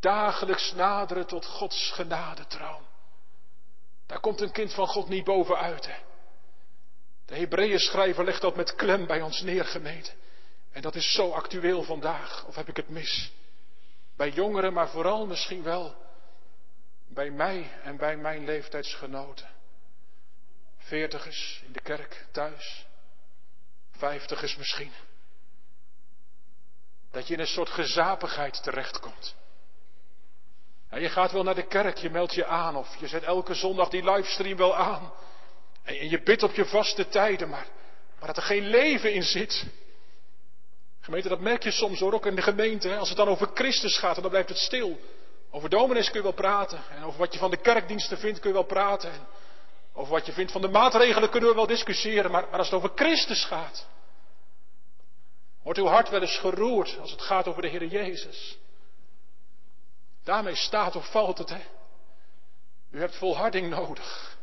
[0.00, 2.86] Dagelijks naderen tot Gods genadetroon.
[4.06, 5.86] Daar komt een kind van God niet bovenuit.
[5.86, 5.98] Hè?
[7.26, 10.14] De Hebreeën schrijver legt dat met klem bij ons neergemeten.
[10.72, 13.32] En dat is zo actueel vandaag, of heb ik het mis?
[14.16, 15.96] Bij jongeren, maar vooral misschien wel
[17.12, 19.48] bij mij en bij mijn leeftijdsgenoten.
[20.78, 22.86] Veertigers in de kerk, thuis.
[23.90, 24.92] Vijftigers misschien.
[27.10, 29.34] Dat je in een soort gezapigheid terechtkomt.
[30.88, 33.54] En je gaat wel naar de kerk, je meldt je aan of je zet elke
[33.54, 35.12] zondag die livestream wel aan.
[35.82, 37.66] En je bidt op je vaste tijden, maar,
[38.18, 39.66] maar dat er geen leven in zit.
[41.00, 42.96] Gemeente, dat merk je soms hoor, ook in de gemeente.
[42.96, 45.00] Als het dan over Christus gaat, dan blijft het stil.
[45.50, 46.80] Over dominees kun je wel praten.
[46.90, 49.12] En over wat je van de kerkdiensten vindt kun je wel praten.
[49.12, 49.26] En
[49.92, 52.30] over wat je vindt van de maatregelen kunnen we wel discussiëren.
[52.30, 53.86] Maar, als het over Christus gaat.
[55.62, 58.58] Wordt uw hart wel eens geroerd als het gaat over de Heer Jezus.
[60.24, 61.60] Daarmee staat of valt het, hè.
[62.90, 64.38] U hebt volharding nodig.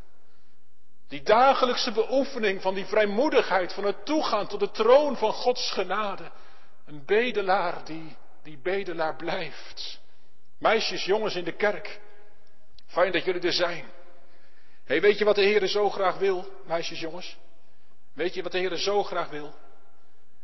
[1.07, 6.31] Die dagelijkse beoefening van die vrijmoedigheid, van het toegaan tot de troon van Gods genade.
[6.85, 9.99] Een bedelaar die, die bedelaar blijft.
[10.57, 11.99] Meisjes, jongens in de kerk.
[12.87, 13.85] Fijn dat jullie er zijn.
[14.83, 17.37] hey, weet je wat de Heer zo graag wil, meisjes, jongens?
[18.13, 19.55] Weet je wat de Heer zo graag wil?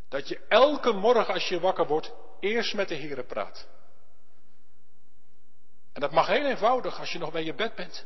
[0.09, 3.67] Dat je elke morgen als je wakker wordt, eerst met de Heer praat.
[5.93, 8.05] En dat mag heel eenvoudig als je nog bij je bed bent.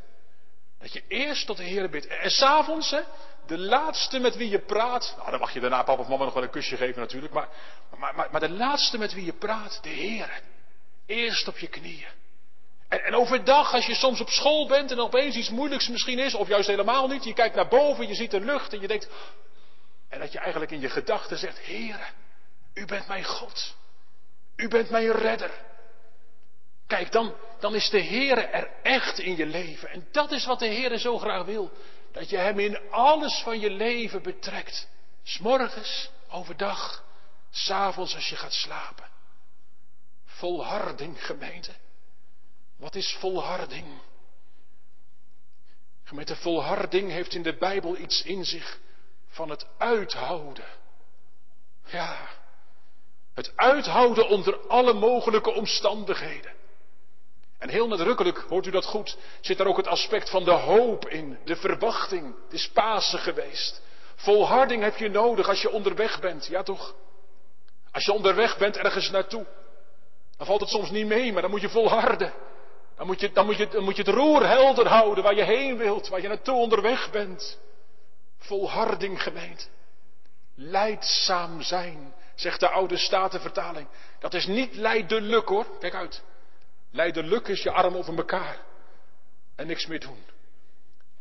[0.80, 2.08] Dat je eerst tot de Heer bidt.
[2.08, 3.02] En s'avonds, hè,
[3.46, 5.13] de laatste met wie je praat.
[5.17, 7.34] Nou, dan mag je daarna papa of mama nog wel een kusje geven natuurlijk.
[7.34, 7.50] Maar,
[7.98, 10.41] maar, maar, maar de laatste met wie je praat, de Heer.
[11.08, 12.08] Eerst op je knieën.
[12.88, 16.48] En, overdag, als je soms op school bent en opeens iets moeilijks misschien is, of
[16.48, 19.08] juist helemaal niet, je kijkt naar boven, je ziet de lucht en je denkt.
[20.10, 22.13] En dat je eigenlijk in je gedachten zegt: Heer,
[22.74, 23.76] u bent mijn God.
[24.56, 25.52] U bent mijn redder.
[26.88, 29.89] Kijk, dan, dan is de Heer er echt in je leven.
[29.89, 31.72] En dat is wat de Heer zo graag wil.
[32.12, 34.88] Dat je Hem in alles van je leven betrekt.
[35.24, 37.04] S'morgens, overdag,
[37.52, 39.07] s'avonds als je gaat slapen.
[40.38, 41.71] Volharding, gemeente.
[42.78, 43.86] Wat is volharding?
[46.04, 48.80] Gemeente, volharding heeft in de Bijbel iets in zich
[49.28, 50.65] van het uithouden.
[51.86, 52.28] Ja,
[53.34, 56.54] het uithouden onder alle mogelijke omstandigheden.
[57.58, 61.08] En heel nadrukkelijk, hoort u dat goed, zit daar ook het aspect van de hoop
[61.08, 62.36] in, de verwachting.
[62.43, 63.82] Het is Pasen geweest.
[64.15, 66.95] Volharding heb je nodig als je onderweg bent, ja toch?
[67.91, 69.45] Als je onderweg bent ergens naartoe,
[70.38, 72.34] dan valt het soms niet mee, maar dan moet je volharden.
[72.95, 75.43] Dan moet je, dan moet je, dan moet je het roer helder houden waar je
[75.43, 77.60] heen wilt, waar je naartoe onderweg bent.
[78.38, 79.63] Volharding gemeente.
[80.56, 83.88] Leidzaam zijn, zegt de oude statenvertaling.
[84.19, 86.23] Dat is niet lijdelijk hoor, kijk uit.
[86.91, 88.60] Lijdelijk is je arm over elkaar
[89.56, 90.23] en niks meer doen.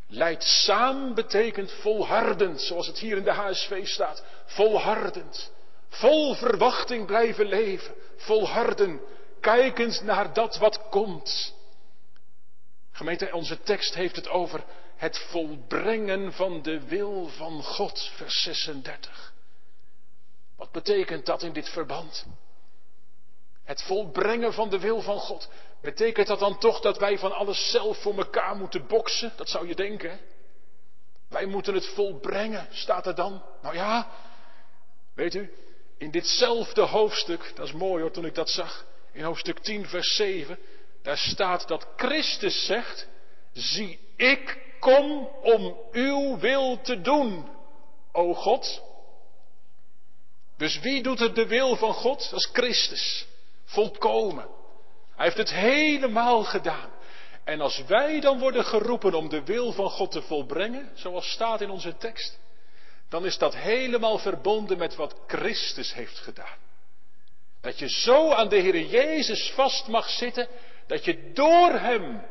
[0.09, 4.25] Leidzaam betekent volhardend, zoals het hier in de HSV staat.
[4.45, 5.53] Volhardend.
[5.89, 7.95] Vol verwachting blijven leven.
[8.17, 9.01] Volharden.
[9.41, 11.55] Kijkend naar dat wat komt.
[12.93, 14.65] Gemeente, onze tekst heeft het over
[14.97, 19.35] het volbrengen van de wil van God, vers 36.
[20.57, 22.27] Wat betekent dat in dit verband?
[23.65, 25.49] Het volbrengen van de wil van God.
[25.83, 29.33] Betekent dat dan toch dat wij van alles zelf voor elkaar moeten boksen?
[29.37, 30.21] Dat zou je denken.
[31.29, 33.43] Wij moeten het volbrengen, staat er dan.
[33.63, 34.11] Nou ja,
[35.15, 35.53] weet u,
[35.99, 40.17] in ditzelfde hoofdstuk, dat is mooi hoor toen ik dat zag, in hoofdstuk 10, vers
[40.17, 40.59] 7,
[41.03, 43.09] daar staat dat Christus zegt,
[43.53, 47.49] zie ik kom om uw wil te doen,
[48.13, 48.83] o God.
[50.57, 52.31] Dus wie doet het de wil van God?
[52.31, 53.27] Dat is Christus.
[53.65, 54.49] Volkomen.
[55.15, 56.91] Hij heeft het helemaal gedaan.
[57.45, 61.61] En als wij dan worden geroepen om de wil van God te volbrengen, zoals staat
[61.61, 62.39] in onze tekst,
[63.09, 66.59] dan is dat helemaal verbonden met wat Christus heeft gedaan.
[67.61, 70.49] Dat je zo aan de Heer Jezus vast mag zitten,
[70.87, 72.27] dat je door Hem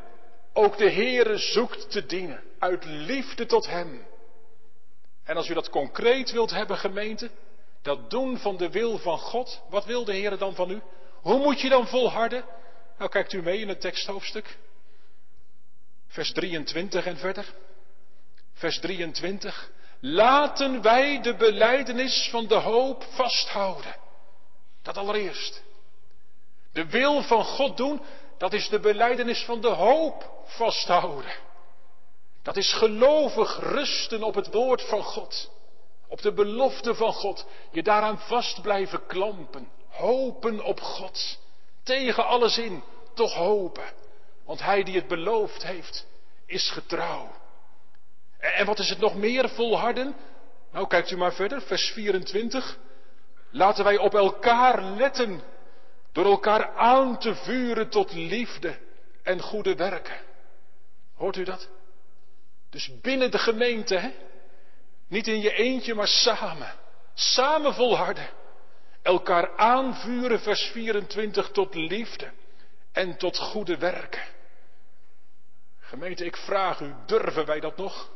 [0.54, 4.08] ook de Heere zoekt te dienen, uit liefde tot Hem.
[5.24, 7.30] En als u dat concreet wilt hebben, gemeente,
[7.82, 10.82] dat doen van de wil van God, wat wil de Heer dan van u?
[11.22, 12.46] Hoe moet je dan volharden?
[12.98, 14.58] Nou, kijkt u mee in het teksthoofdstuk.
[16.08, 17.54] Vers 23 en verder.
[18.54, 19.72] Vers 23.
[20.08, 23.96] Laten wij de beleidenis van de hoop vasthouden.
[24.82, 25.64] Dat allereerst.
[26.74, 28.02] De wil van God doen,
[28.38, 31.36] dat is de beleidenis van de hoop vasthouden.
[32.44, 35.52] Dat is gelovig rusten op het woord van God.
[36.08, 37.46] Op de belofte van God.
[37.72, 39.70] Je daaraan vast blijven klampen.
[39.90, 41.40] Hopen op God.
[41.84, 42.84] Tegen alles in,
[43.14, 43.94] toch hopen.
[44.46, 46.08] Want hij die het beloofd heeft,
[46.46, 47.44] is getrouw.
[48.40, 50.16] En wat is het nog meer volharden?
[50.72, 52.78] Nou, kijkt u maar verder, vers 24.
[53.52, 55.42] Laten wij op elkaar letten,
[56.12, 58.78] door elkaar aan te vuren tot liefde
[59.24, 60.18] en goede werken.
[61.16, 61.70] Hoort u dat?
[62.70, 64.12] Dus binnen de gemeente, hè?
[65.08, 66.74] Niet in je eentje, maar samen.
[67.14, 68.30] Samen volharden.
[69.02, 72.32] Elkaar aanvuren, vers 24, tot liefde
[72.92, 74.24] en tot goede werken.
[75.80, 78.12] Gemeente, ik vraag u, durven wij dat nog?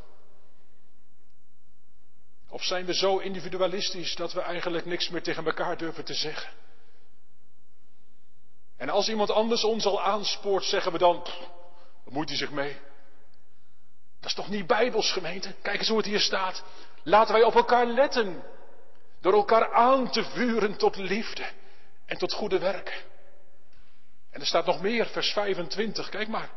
[2.50, 6.52] Of zijn we zo individualistisch dat we eigenlijk niks meer tegen elkaar durven te zeggen?
[8.78, 11.26] En als iemand anders ons al aanspoort, zeggen we dan,
[12.06, 12.78] moet hij zich mee?
[14.20, 15.54] Dat is toch niet bijbels gemeente?
[15.62, 16.64] Kijk eens hoe het hier staat.
[17.04, 18.44] Laten wij op elkaar letten.
[19.22, 21.46] Door elkaar aan te vuren tot liefde
[22.06, 22.98] en tot goede werken.
[24.32, 26.50] En er staat nog meer, vers 25, kijk maar.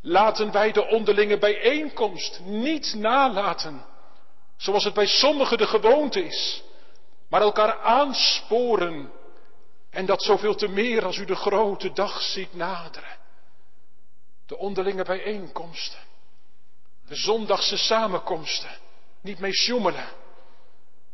[0.00, 3.84] Laten wij de onderlinge bijeenkomst niet nalaten,
[4.60, 6.62] zoals het bij sommigen de gewoonte is,
[7.28, 9.12] maar elkaar aansporen.
[9.90, 13.18] En dat zoveel te meer als u de grote dag ziet naderen.
[14.46, 15.98] De onderlinge bijeenkomsten.
[17.06, 18.70] De zondagse samenkomsten.
[19.20, 20.08] Niet mee sjoemelen.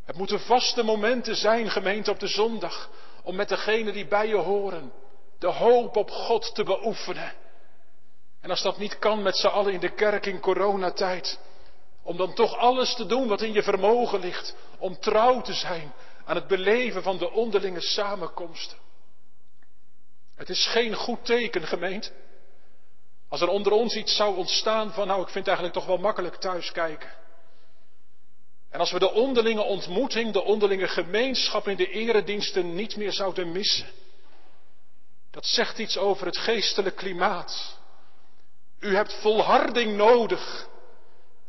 [0.05, 2.89] Het moeten vaste momenten zijn, gemeente, op de zondag.
[3.23, 4.93] Om met degenen die bij je horen,
[5.39, 7.33] de hoop op God te beoefenen.
[8.41, 11.39] En als dat niet kan met z'n allen in de kerk in coronatijd,
[12.07, 15.93] om dan toch alles te doen wat in je vermogen ligt, om trouw te zijn
[16.25, 18.77] aan het beleven van de onderlinge samenkomsten.
[20.35, 22.11] Het is geen goed teken, gemeente.
[23.29, 25.97] Als er onder ons iets zou ontstaan van, nou, ik vind het eigenlijk toch wel
[25.97, 27.09] makkelijk thuis kijken.
[28.69, 33.51] En als we de onderlinge ontmoeting, de onderlinge gemeenschap in de erediensten niet meer zouden
[33.51, 33.87] missen.
[35.31, 37.77] Dat zegt iets over het geestelijk klimaat.
[38.79, 40.67] U hebt volharding nodig.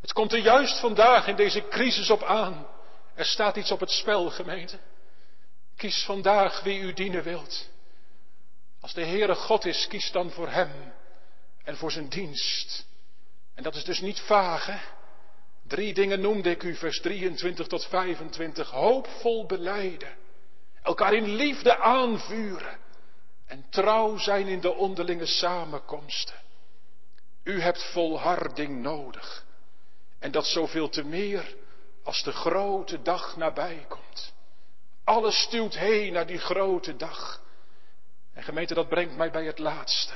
[0.00, 2.66] Het komt er juist vandaag in deze crisis op aan.
[3.14, 4.78] Er staat iets op het spel, gemeente.
[5.76, 7.68] Kies vandaag wie u dienen wilt.
[8.80, 10.92] Als de Heere God is, kies dan voor Hem
[11.64, 12.86] en voor zijn dienst.
[13.54, 14.78] En dat is dus niet vaag, hè?
[15.66, 18.70] Drie dingen noemde ik u, vers 23 tot 25.
[18.70, 20.16] Hoopvol beleiden.
[20.82, 22.78] Elkaar in liefde aanvuren.
[23.46, 26.34] En trouw zijn in de onderlinge samenkomsten.
[27.42, 29.46] U hebt volharding nodig.
[30.18, 31.54] En dat zoveel te meer
[32.02, 34.32] als de grote dag nabij komt.
[35.04, 37.42] Alles stuwt heen naar die grote dag.
[38.32, 40.14] En gemeente, dat brengt mij bij het laatste.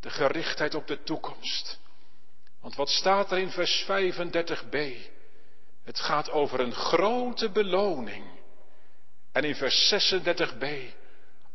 [0.00, 1.78] De gerichtheid op de toekomst.
[2.60, 4.78] Want wat staat er in vers 35b?
[5.84, 8.24] Het gaat over een grote beloning.
[9.32, 10.94] En in vers 36b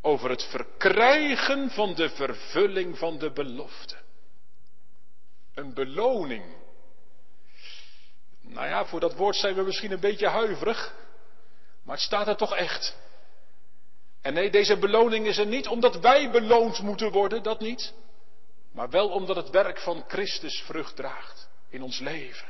[0.01, 3.95] over het verkrijgen van de vervulling van de belofte.
[5.53, 6.62] Een beloning.
[8.53, 10.95] Nou ja, voor dat woord zijn we misschien een beetje huiverig,
[11.83, 12.95] maar het staat er toch echt.
[14.21, 17.93] En nee, deze beloning is er niet omdat wij beloond moeten worden, dat niet.
[18.71, 22.47] Maar wel omdat het werk van Christus vrucht draagt in ons leven.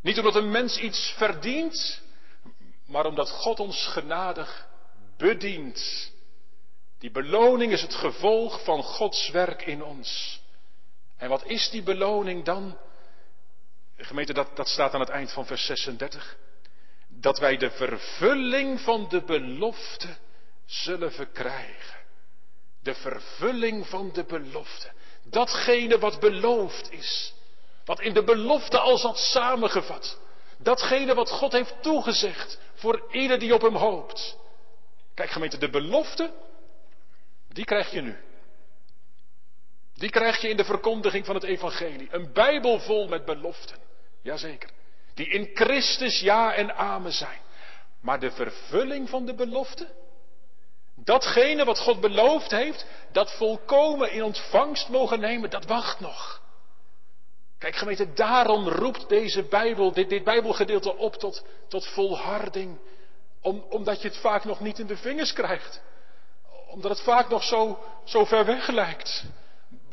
[0.00, 2.02] Niet omdat een mens iets verdient,
[2.86, 4.68] maar omdat God ons genadig
[5.16, 6.12] bedient.
[6.98, 10.40] Die beloning is het gevolg van Gods werk in ons.
[11.16, 12.78] En wat is die beloning dan?
[13.96, 16.36] Gemeente, dat, dat staat aan het eind van vers 36.
[17.08, 20.16] Dat wij de vervulling van de belofte
[20.64, 21.98] zullen verkrijgen.
[22.82, 24.90] De vervulling van de belofte.
[25.24, 27.34] Datgene wat beloofd is.
[27.84, 30.18] Wat in de belofte al zat samengevat.
[30.58, 34.36] Datgene wat God heeft toegezegd voor ieder die op hem hoopt.
[35.14, 36.32] Kijk gemeente, de belofte,
[37.48, 38.16] die krijg je nu.
[39.96, 42.08] Die krijg je in de verkondiging van het evangelie.
[42.10, 43.76] Een Bijbel vol met beloften.
[44.22, 44.70] Jazeker.
[45.14, 47.40] Die in Christus ja en amen zijn.
[48.00, 49.88] Maar de vervulling van de belofte,
[51.04, 56.42] Datgene wat God beloofd heeft, dat volkomen in ontvangst mogen nemen, dat wacht nog.
[57.58, 62.78] Kijk gemeente, daarom roept deze Bijbel, dit, dit Bijbelgedeelte op tot, tot volharding.
[63.40, 65.80] Om, omdat je het vaak nog niet in de vingers krijgt.
[66.68, 69.24] Omdat het vaak nog zo, zo ver weg lijkt.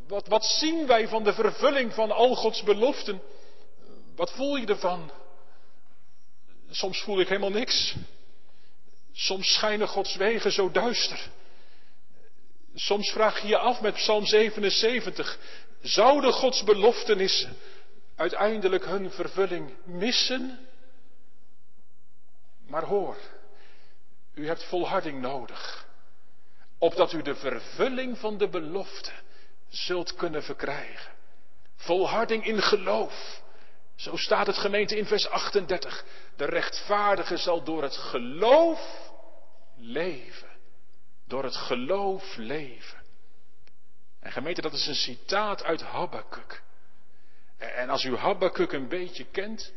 [0.08, 3.22] Wat, wat zien wij van de vervulling van al Gods beloften?
[4.16, 5.12] Wat voel je ervan?
[6.70, 7.96] Soms voel ik helemaal niks.
[9.12, 11.30] Soms schijnen Gods wegen zo duister.
[12.76, 15.40] Soms vraag je je af met Psalm 77,
[15.82, 17.58] zouden Gods beloftenissen
[18.16, 20.68] uiteindelijk hun vervulling missen?
[22.68, 23.18] Maar hoor,
[24.34, 25.88] u hebt volharding nodig,
[26.78, 29.12] opdat u de vervulling van de belofte
[29.74, 31.12] zult kunnen verkrijgen.
[31.76, 33.42] Volharding in geloof.
[33.96, 36.06] Zo staat het gemeente in vers 38.
[36.36, 39.12] De rechtvaardige zal door het geloof
[39.76, 40.50] leven.
[41.28, 43.02] Door het geloof leven.
[44.20, 46.62] En gemeente, dat is een citaat uit Habakkuk.
[47.58, 49.74] En als u Habakkuk een beetje kent,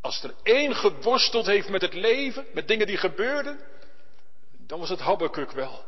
[0.00, 3.60] als er één geworsteld heeft met het leven, met dingen die gebeurden,
[4.58, 5.84] dan was het Habakkuk wel.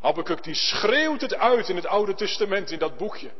[0.00, 3.30] Habakkuk die schreeuwt het uit in het Oude Testament, in dat boekje.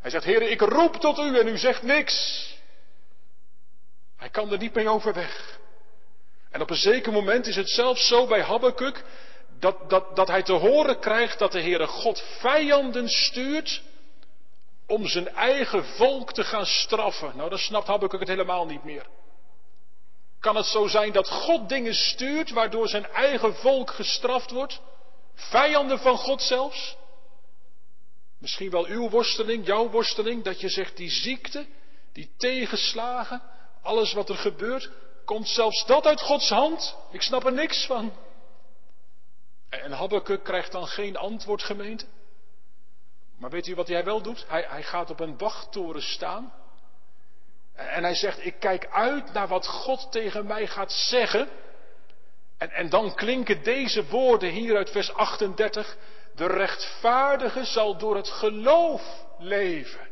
[0.00, 2.46] Hij zegt, Heer, ik roep tot u en u zegt niks.
[4.16, 5.58] Hij kan er niet mee overweg.
[6.50, 9.04] En op een zeker moment is het zelfs zo bij Habakkuk
[9.58, 13.82] dat, dat, dat hij te horen krijgt dat de Heere God vijanden stuurt
[14.86, 17.32] om zijn eigen volk te gaan straffen.
[17.36, 19.06] Nou, dan snapt Habakkuk het helemaal niet meer.
[20.40, 24.80] Kan het zo zijn dat God dingen stuurt waardoor zijn eigen volk gestraft wordt?
[25.48, 26.96] Vijanden van God zelfs?
[28.38, 31.66] Misschien wel uw worsteling, jouw worsteling, dat je zegt die ziekte,
[32.12, 33.42] die tegenslagen,
[33.82, 34.90] alles wat er gebeurt,
[35.24, 36.96] komt zelfs dat uit Gods hand?
[37.10, 38.12] Ik snap er niks van.
[39.68, 42.04] En Habakkuk krijgt dan geen antwoord, gemeente.
[43.38, 44.44] Maar weet u wat hij wel doet?
[44.48, 46.52] Hij, hij gaat op een wachttoren staan.
[47.74, 51.48] En hij zegt, ik kijk uit naar wat God tegen mij gaat zeggen.
[52.60, 55.96] En, en dan klinken deze woorden hier uit vers 38.
[56.34, 60.08] De rechtvaardige zal door het geloof leven.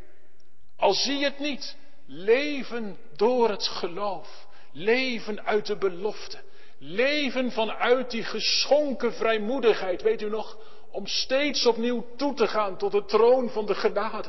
[0.76, 1.76] Al zie je het niet,
[2.06, 4.46] leven door het geloof.
[4.72, 6.38] Leven uit de belofte.
[6.78, 10.58] Leven vanuit die geschonken vrijmoedigheid, weet u nog?
[10.90, 14.28] Om steeds opnieuw toe te gaan tot de troon van de genade.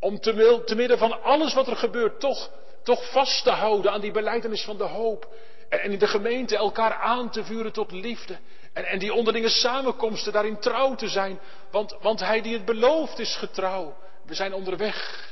[0.00, 2.50] Om te, midden van alles wat er gebeurt toch,
[2.82, 5.28] toch vast te houden aan die beleidenis van de hoop.
[5.68, 8.38] En, in de gemeente elkaar aan te vuren tot liefde.
[8.72, 11.40] En, en die onderlinge samenkomsten daarin trouw te zijn.
[11.70, 13.96] Want, want hij die het belooft is getrouw.
[14.24, 15.28] We zijn onderweg.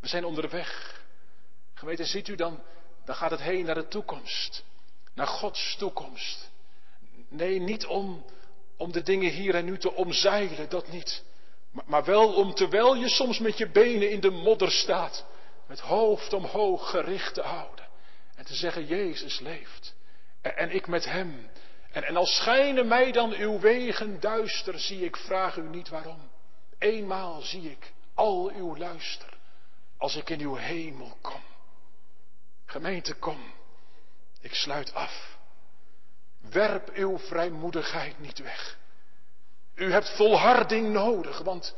[0.00, 1.02] We zijn onderweg.
[1.74, 2.62] Gemeente, ziet u dan,
[3.04, 4.64] dan gaat het heen naar de toekomst.
[5.14, 6.50] Naar Gods toekomst.
[7.28, 8.24] Nee, niet om,
[8.76, 11.24] om de dingen hier en nu te omzeilen, dat niet.
[11.70, 15.24] Maar, maar wel om terwijl je soms met je benen in de modder staat,
[15.66, 17.83] met hoofd omhoog gericht te houden.
[18.44, 19.94] En te zeggen, Jezus leeft.
[20.40, 21.50] En, en ik met Hem.
[21.92, 26.30] En, en als schijnen mij dan uw wegen duister, zie ik, vraag u niet waarom.
[26.78, 29.36] Eenmaal zie ik al uw luister,
[29.98, 31.40] als ik in uw hemel kom.
[32.66, 33.52] Gemeente, kom.
[34.40, 35.36] Ik sluit af.
[36.40, 38.78] Werp uw vrijmoedigheid niet weg.
[39.74, 41.74] U hebt volharding nodig, want,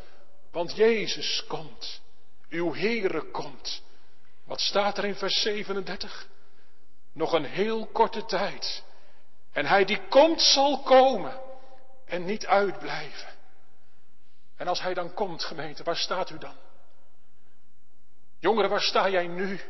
[0.50, 2.00] want Jezus komt.
[2.48, 3.82] Uw Heere komt.
[4.44, 6.34] Wat staat er in vers 37?
[7.16, 8.82] Nog een heel korte tijd.
[9.52, 11.40] En hij die komt zal komen
[12.04, 13.34] en niet uitblijven.
[14.56, 16.54] En als hij dan komt, gemeente, waar staat u dan?
[18.38, 19.60] Jongeren, waar sta jij nu?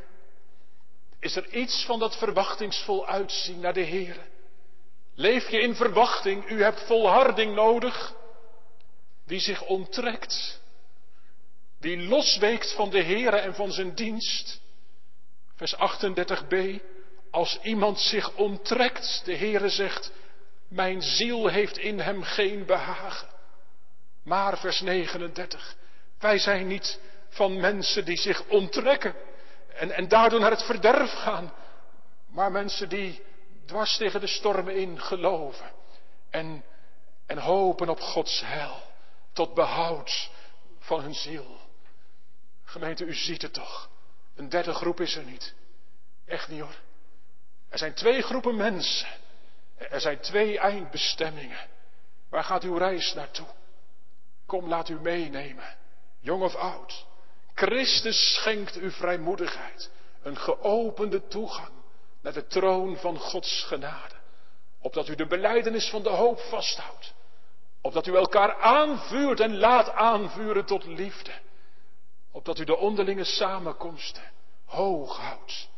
[1.19, 4.17] Is er iets van dat verwachtingsvol uitzien naar de Heer?
[5.15, 6.51] Leef je in verwachting?
[6.51, 8.15] U hebt volharding nodig.
[9.25, 10.61] Wie zich onttrekt,
[11.79, 14.61] wie losweekt van de Heere en van zijn dienst.
[15.55, 16.81] Vers 38b,
[17.37, 20.13] als iemand zich onttrekt, de Heere zegt,
[20.69, 23.29] mijn ziel heeft in hem geen behagen.
[24.23, 25.77] Maar vers 39,
[26.19, 29.15] wij zijn niet van mensen die zich onttrekken
[29.75, 31.53] en, en daardoor naar het verderf gaan,
[32.27, 33.23] maar mensen die
[33.67, 35.73] dwars tegen de stormen in geloven
[36.31, 36.65] en,
[37.27, 38.83] en hopen op Gods heil
[39.33, 40.31] tot behoud
[40.79, 41.57] van hun ziel.
[42.65, 43.91] Gemeente, u ziet het toch.
[44.37, 45.55] Een derde groep is er niet.
[46.27, 46.85] Echt niet hoor.
[47.69, 49.09] Er zijn twee groepen mensen.
[49.77, 51.69] Er zijn twee eindbestemmingen.
[52.29, 53.47] Waar gaat uw reis naartoe?
[54.47, 55.77] Kom, laat u meenemen.
[56.21, 57.07] Jong of oud.
[57.55, 59.91] Christus schenkt u vrijmoedigheid.
[60.23, 61.73] Een geopende toegang
[62.21, 64.15] naar de troon van Gods genade.
[64.81, 67.15] Opdat u de beleidenis van de hoop vasthoudt.
[67.81, 71.33] Opdat u elkaar aanvuurt en laat aanvuren tot liefde.
[72.33, 74.23] Opdat u de onderlinge samenkomsten
[74.65, 75.69] hoog houdt.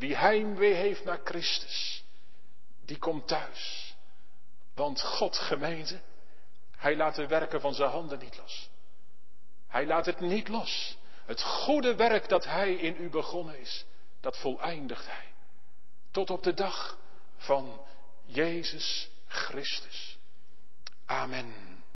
[0.00, 2.04] Wie heimwee heeft naar Christus,
[2.84, 3.94] die komt thuis.
[4.74, 6.00] Want God, gemeente,
[6.76, 8.70] hij laat de werken van zijn handen niet los.
[9.68, 10.98] Hij laat het niet los.
[11.26, 13.84] Het goede werk dat hij in u begonnen is,
[14.20, 15.32] dat voleindigt hij.
[16.10, 16.98] Tot op de dag
[17.36, 17.80] van
[18.24, 20.18] Jezus Christus.
[21.06, 21.69] Amen.